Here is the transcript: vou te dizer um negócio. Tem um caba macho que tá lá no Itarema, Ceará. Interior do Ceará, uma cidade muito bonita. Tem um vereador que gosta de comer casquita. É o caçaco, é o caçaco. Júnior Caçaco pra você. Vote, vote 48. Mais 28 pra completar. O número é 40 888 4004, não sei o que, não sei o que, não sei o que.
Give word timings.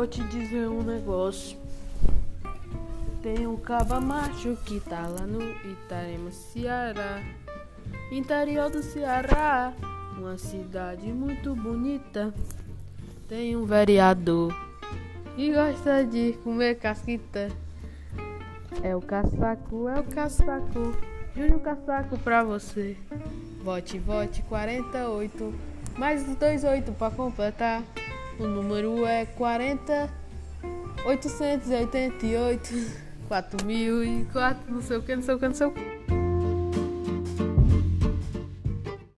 vou 0.00 0.06
te 0.06 0.22
dizer 0.28 0.66
um 0.66 0.82
negócio. 0.82 1.58
Tem 3.22 3.46
um 3.46 3.58
caba 3.58 4.00
macho 4.00 4.56
que 4.64 4.80
tá 4.80 5.06
lá 5.06 5.26
no 5.26 5.42
Itarema, 5.70 6.30
Ceará. 6.30 7.22
Interior 8.10 8.70
do 8.70 8.82
Ceará, 8.82 9.74
uma 10.16 10.38
cidade 10.38 11.12
muito 11.12 11.54
bonita. 11.54 12.32
Tem 13.28 13.54
um 13.54 13.66
vereador 13.66 14.56
que 15.36 15.52
gosta 15.52 16.02
de 16.02 16.32
comer 16.42 16.76
casquita. 16.76 17.50
É 18.82 18.96
o 18.96 19.02
caçaco, 19.02 19.86
é 19.86 20.00
o 20.00 20.04
caçaco. 20.04 20.96
Júnior 21.36 21.60
Caçaco 21.60 22.18
pra 22.20 22.42
você. 22.42 22.96
Vote, 23.62 23.98
vote 23.98 24.42
48. 24.44 25.54
Mais 25.98 26.22
28 26.22 26.90
pra 26.92 27.10
completar. 27.10 27.82
O 28.40 28.46
número 28.46 29.06
é 29.06 29.26
40 29.26 30.08
888 31.04 33.10
4004, 33.28 34.72
não 34.72 34.80
sei 34.80 34.96
o 34.96 35.02
que, 35.02 35.14
não 35.14 35.22
sei 35.22 35.34
o 35.34 35.38
que, 35.38 35.46
não 35.46 35.54
sei 35.54 35.66
o 35.66 35.72
que. 35.72 36.09